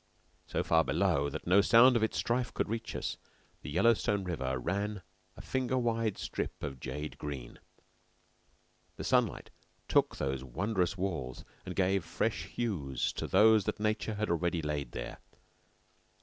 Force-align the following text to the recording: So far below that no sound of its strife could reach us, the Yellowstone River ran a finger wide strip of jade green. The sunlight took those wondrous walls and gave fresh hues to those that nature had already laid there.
So 0.47 0.63
far 0.63 0.83
below 0.83 1.29
that 1.29 1.45
no 1.45 1.61
sound 1.61 1.95
of 1.95 2.01
its 2.01 2.17
strife 2.17 2.51
could 2.51 2.67
reach 2.67 2.95
us, 2.95 3.17
the 3.61 3.69
Yellowstone 3.69 4.23
River 4.23 4.57
ran 4.57 5.03
a 5.37 5.41
finger 5.41 5.77
wide 5.77 6.17
strip 6.17 6.63
of 6.63 6.79
jade 6.79 7.19
green. 7.19 7.59
The 8.95 9.03
sunlight 9.03 9.51
took 9.87 10.17
those 10.17 10.43
wondrous 10.43 10.97
walls 10.97 11.45
and 11.67 11.75
gave 11.75 12.03
fresh 12.03 12.45
hues 12.45 13.13
to 13.13 13.27
those 13.27 13.65
that 13.65 13.79
nature 13.79 14.15
had 14.15 14.31
already 14.31 14.63
laid 14.63 14.93
there. 14.93 15.19